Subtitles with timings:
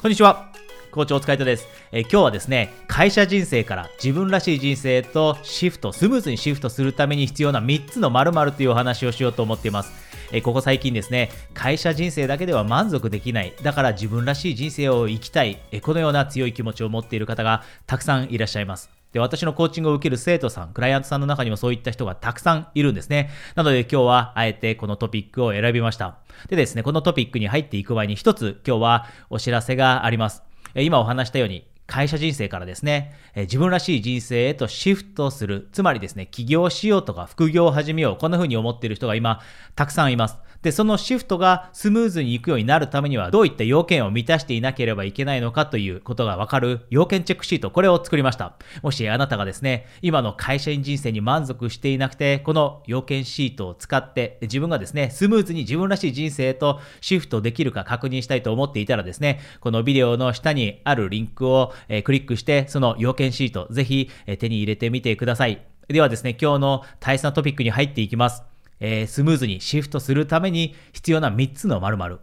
[0.00, 0.52] こんにちは。
[0.92, 9.92] 校長お疲れ様です、えー、今日はですね、会社人生から自分らしい人生とシフト、スムーズにシフトするために必要な3つの〇〇というお話をしようと思っています。
[10.30, 18.97] えー、ここ最近ですね、会社人生だけでは満足できない、だから自分らしい人生を生きたい、えー、このような強い気持ちを持っている方がたくさんいらっしゃいます。
[19.12, 23.30] で、私のコーチングを受ける生徒さん、クライアントさんの中にもそういった人がたくさんいるんですね。
[23.54, 26.18] なので今日はあえてこのトピックを選びました。
[26.48, 30.42] でですね、このトピックに入っていく前に一つ今日はお知らせがあります。
[30.74, 35.68] 今お話したように、会社人生からですね、自分らしい人生へとシフトする。
[35.72, 38.16] つまりですね、起業しようとか副業を始めよう。
[38.18, 39.40] こんな風に思っている人が今、
[39.74, 40.36] たくさんいます。
[40.62, 48.56] で、そのシフトがスムーズにいくようになるためには、どういった要件を満たしていなければいけないのかということがわかる要件チェックシート、これを作りました。
[48.82, 65.62] もしあなたがですね、今の会社員人生に満足していなくて、この要件シートを使って、自分がですね、スムーズに自分らしい人生へとシフトできるか確認したいと思っていたらですね、このビデオの下にあるリンクを、えクリックして、その要件シート、ぜひ、え手に入れてみてください。
[65.86, 68.57] ではですね、今日の大切なトピックに入っていきます。
[68.80, 72.20] えー、スムーズにシフトするために必要な3つの〇〇。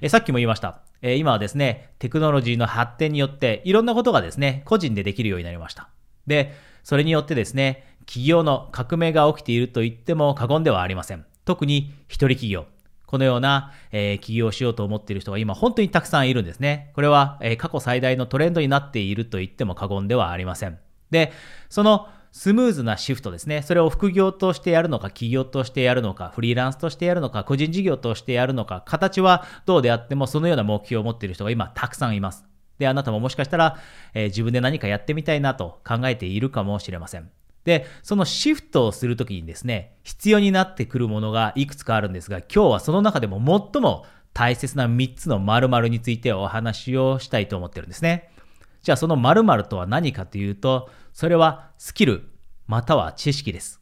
[0.00, 0.80] えー、さっきも言いました。
[1.02, 5.88] えー、今はですね、テクノロジーの発展によっていろんなことがですね、個人でできるようになりました。
[6.26, 11.24] で、それによってですね、企業の革命が起きていると言っても過言ではありません。
[11.44, 12.66] 特に一人企業。
[13.06, 16.92] このような、えー、起業をしようと思っている人が今本当にたくさんいるんですね。
[16.94, 20.78] これは、えー、過去最大のトレンドになっていると言っても過言ではありません。
[21.10, 21.30] で、
[21.68, 23.60] そのスムーズなシフトですね。
[23.60, 32.44] それを副業としてやるのか、企業としてやるのか、フリーランスとしてやるのか、個人事業としてやるのか、形はどうであってもそのような目標を持っている人が今たくさんいます。
[32.78, 33.76] で、あなたももしかしたら、
[34.14, 37.30] えー、自分で何かやってみたいなと考えているかもしれません。
[37.64, 48.31] で、そのシフトをするときにですね、必要になってくるものがいくつかあるんですが、今日はその中でも最も大切な3つの〇〇についてお話をしたいと思ってるんですね。
[48.82, 52.28] じゃあその〇〇とは何かというと、それはスキル
[52.66, 53.80] または知識です。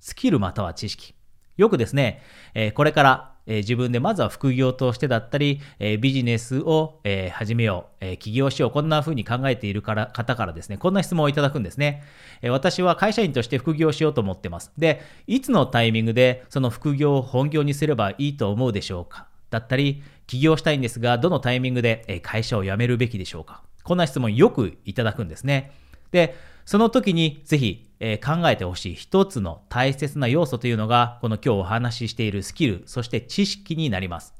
[0.00, 1.14] スキルまたは知識。
[1.56, 2.20] よくですね、
[2.52, 12.02] えー、これから、えー、自分でまずは副業としてだったり、えー、ビジネスを、え始めよう、え起業しよう、こんな風に考えているから方からですね、こんな質問をいただくんですね、
[12.42, 14.72] え私は会社員として副業しようと思ってます。
[14.76, 19.28] で、いつのタイミングでその副業を本業にすればいいと思うでしょうか？
[19.50, 23.62] だったり、起業したいんですが、どのタイミングで会社を辞めるべきでしょうか？
[23.84, 25.70] こんな質問よくいただくんですね。
[26.10, 26.34] で、
[26.64, 34.34] その時にぜひ、えー、考えてほしい一つの大切な要素というのが、この今日お話ししているスキル、そして知識になります。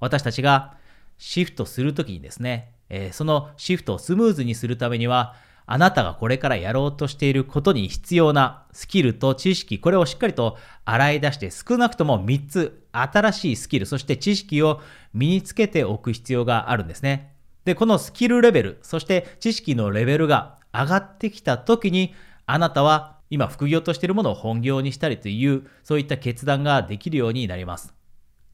[0.00, 0.76] 私たちが
[1.18, 5.34] シフトするときにですね、えー、そのシフトをスムーズにするためには、
[5.70, 14.80] あなたがこれからやろうとしていることに必要なスキルと知識、これをしっかりと洗い出して少なくとも3つ新しいスキル、そして知識を
[15.12, 17.34] 身につけておく必要があるんですね。
[17.68, 22.14] で、このスキルレベル、そして知識のレベルが上がってきた時に、
[22.46, 27.92] あなたは今副業としているものを本業にしたりという、そういった決断ができるようになります。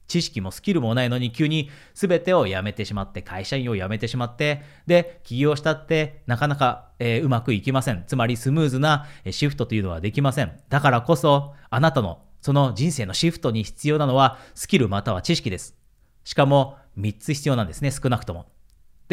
[0.09, 8.03] 知識もスキルもないのに急に全てを辞めてしまって、会社員を辞めてしまって、で、起業したってなかなか、えー、うまくいきません。
[8.09, 10.51] つまりスムーズなシフトというのはできません。
[10.71, 15.77] だからこそ、あなたのその人生のシフトに必要なのはスキルまたは知識です。
[16.25, 18.47] しかも3つ必要なんですね、少なくとも。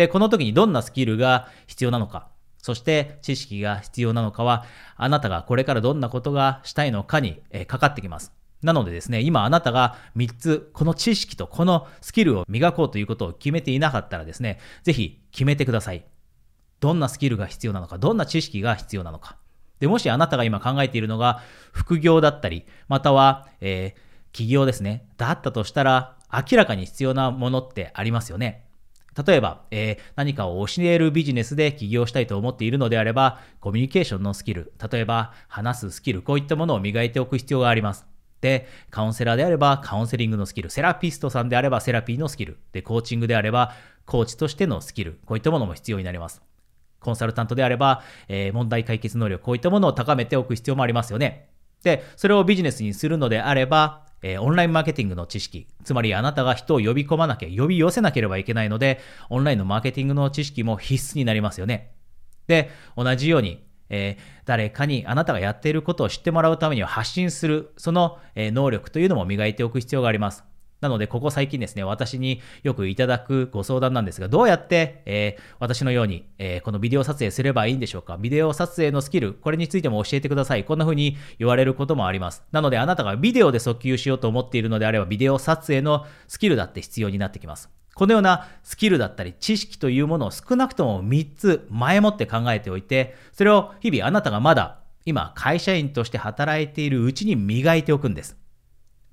[0.02, 2.30] で、この時にどんなスキルが必要なのか。
[2.58, 8.34] そして知識が必要なのかは、あなたがこれからどんなことがしたいのかに、えかかってきます。
[8.64, 16.04] なのでですね、今あなたが3つ、この知識とこのスキルを磨こうということを決めていなかったらですね、ぜひ決めてください。
[16.80, 19.38] どんなスキルが必要なのか、どんな知識が必要なのか。
[19.80, 24.02] で、もしあなたが今考えているのが副業だったり、または、えー、
[24.32, 28.66] 起業ですね、だったとしたら、明らかに必要なものってありますよね。
[29.26, 38.06] 例えば、えー、何かを教えるビジネスで起業したいと思っているのであれば、コミュニケーションのスキル、例えば話すスキル、こういったものを磨いておく必要があります。
[38.40, 43.74] で、カウンセラーであればカウンセリングのスキル、セラピストさんであればセラピーのスキル、で、コーチングであれば
[44.06, 46.42] コーチとしてのスキル、こういったものも必要になります。
[47.00, 51.50] コンサルタントであれば、えー、問題解決能力、こういったものを高めておく必要もありますよね。
[51.84, 61.92] で、それをビジネスにするのであれば、えー、オンラインマーケティングの知識、つまりあなたが人を呼び込まなきゃ、呼び寄せなければいけないので、オンラインのマーケティングの知識も必須になりますよね。
[62.48, 70.51] で、同じように、えー、誰かにあなたがやっていることを知ってもらうためには発信する、その、えー、能力というのも磨いておく必要があります。
[70.82, 78.18] なので、ここ最近ですね、私によくいただくご相談なんですが、どうやって、えー、私のように、えー、このビデオ撮影すればいいんでしょうか？
[78.18, 80.66] ビデオ撮影のスキル、これについても教えてください。
[80.66, 82.44] こんな風に言われることもあります。
[82.52, 87.70] なので、あなたがビデオで訴求しようと思っているのであれば、ビデオ撮影のスキルだって必要になってきます。
[87.94, 98.38] このようなスキルだったり知識というものを少なくとも3つ前もって考えておいて、それを日々あなたがまだ今会社員として働いているうちに磨いておくんです。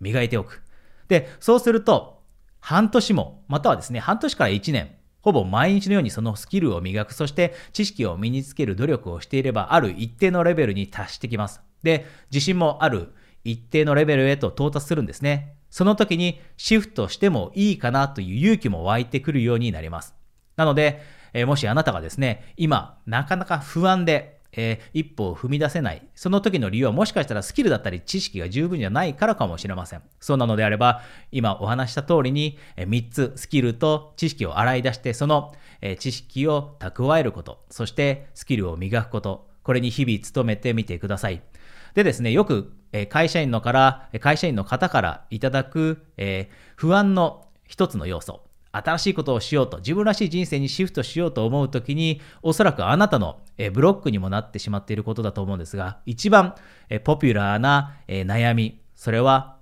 [0.01, 0.63] 磨いておく。
[1.09, 2.23] で、そうすると、
[2.61, 4.91] 半年も、またはですね、半年から1年、
[5.21, 11.61] ほぼ毎日のようにそのスキルを磨く、そして知識を身につける努力をしていれば、ある一定のレベルに達してきます。
[11.83, 13.13] で、自信もある
[13.45, 15.55] 一定のレベルへと到達するんですね。
[15.71, 20.15] その時にシフトしてもいいかなという勇気も湧いてくるようになります。
[20.57, 21.03] なので、
[21.35, 26.07] え、もしあなたがですね、今、なかなか不安で、えー、一歩を踏み出せない。
[26.15, 30.03] その時の理由はもしかしたらスキルだったり知識が十分じゃないからかもしれません。
[30.21, 31.03] そうなのであれば、
[31.33, 41.43] 今お話した通りに、えー、3つスキルと知識を洗い出して、その、えー、知識を蓄えること、そしてスキルを磨くこと、これに日々努めてみてください。
[41.95, 48.43] でですね、よくえ会社員のから、会社員の方からいただく、え不安の一つの要素。
[48.79, 53.41] 新しいことをしようと、自分らしい人生にシフトしようと思うときに、おそらくあなたの
[53.73, 56.55] ブロックにもなってしまっていることだと思うんですが、一番
[57.05, 59.57] ポピュラーな悩み、それは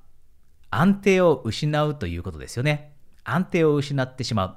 [0.70, 2.92] 安定を失うということですよね。
[3.24, 4.56] 安定を失ってしまう。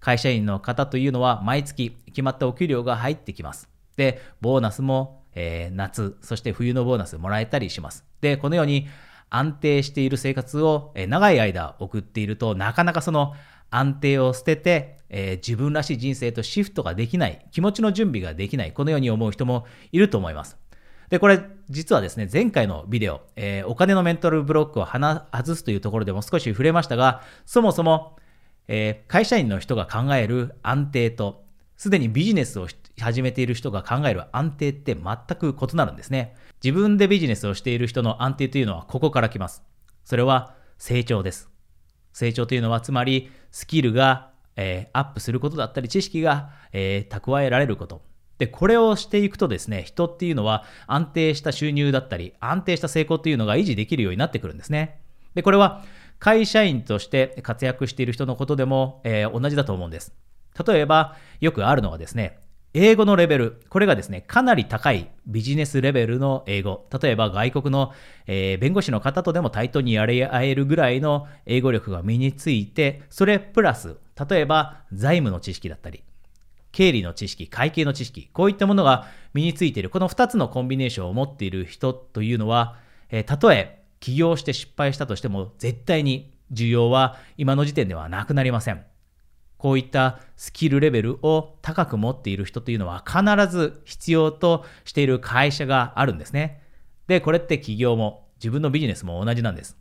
[0.00, 3.68] 会社員の方というのは毎月決まったお給料が入ってきます。
[3.96, 8.04] で、ボーナスも、えー、夏、そして冬のボーナスもらえたりします。
[8.20, 8.88] で、このように
[9.30, 13.34] 安定している生活を長い間送っていると、なかなかその
[13.70, 20.56] 安定を捨てて、えー、自分らしい人生とシフトができない、気持ちの準備ができない、このように思う人もいると思います。
[21.08, 21.40] で、これ、
[21.70, 28.16] 実はですね、前回のビデオ、えー、お金のメンタルブロックを外すというところでも少し触れましたが、そもそも、
[28.68, 31.44] えー、会社員の人が考える安定と、
[31.76, 32.66] すでにビジネスを
[32.98, 36.34] 始めている人が考える安定って全く異なるんですね。
[36.64, 39.62] 自分でビジネスをしている人の安定というのはここから来ます。
[40.04, 41.55] それは成長です。
[42.16, 48.00] 成長というのはつまりスキルが、えー、アップすることだったり知識が、えー、蓄えられること。
[48.38, 54.98] で、これをしていくとですね、人っていうのは安定した収入だったり安定した成功っていうのが維持できるようになってくるんですね。
[55.34, 55.84] で、これは
[56.18, 60.14] 会社員として活躍している人のことでも、えー、同じだと思うんです。
[60.66, 62.38] 例えば、よくあるのはですね、
[62.78, 66.86] 英語のレベル、これがですね、かなり高いビジネスレベルの英語。
[67.00, 67.92] 例えば外国の、
[68.26, 73.96] えー、弁護士の方とでも対等にやり合えるぐらいの英語力が身について、それプラス、
[74.28, 76.04] 例えば財務の知識だったり、
[76.70, 82.76] 経理の知識、会計の知識、こういったものが身についている、この2つのコンビネーションを持っている人というのは、
[83.08, 88.84] えー、たとえ起業して失敗したとしても、絶対に需要は今の時点ではなくなりません。
[89.58, 96.62] こういったスキルレベルを高く持っている人というのは必ず必要としている会社があるんですね。
[97.06, 99.76] で、これって企業も自分のビジネスも同じなんです。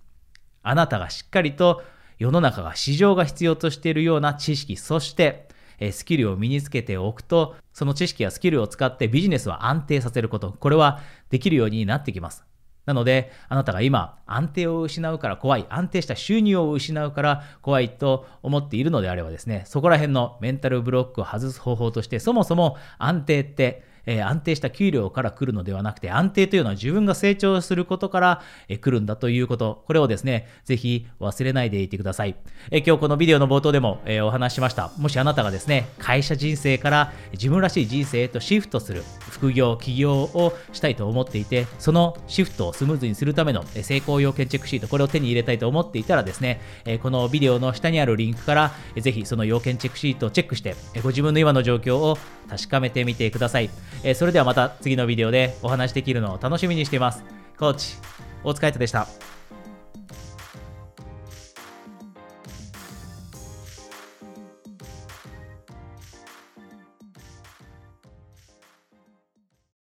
[0.64, 1.84] あなたがしっかりと
[2.18, 5.50] 世の中が市場が必要としているような知識、そして
[5.92, 12.46] スキルを身につけておくと、その知識やスキルを使ってビジネスを安定させること、これはできるようになってきます。
[12.86, 32.36] なので、あなたが今、安定を失うから怖い、安定した収入を失うから怖いと思っているのであればですね、そこら辺のメンタルブロックを外す方法として、そもそも安定ってえー、安定した給料から来るのではなくて、安定というのは自分が成長することから、えー、来るんだということ、これをですね、ぜひ忘れないでいてください。
[32.72, 34.92] えー、今日このビデオの冒頭でも、えお話ししました。
[34.98, 46.62] もしあなたがですね、会社人生から自分らしい人生へとシフトする、副業、起業をしたいと思っていて、そのシフトをスムーズにするための成功要件チェックシート、これを手に入れたいと思っていたらですね、
[47.02, 52.18] このビデオの下にあるリンクから、ぜひその要件チェックシートをチェックして、ご自分の今の状況を
[52.50, 53.70] 確かめてみてください。
[54.06, 57.24] えそれではまた次のビデオでお話できるのを楽しみにしています。
[57.58, 57.96] コーチ、
[58.44, 59.25] お疲れ様でした。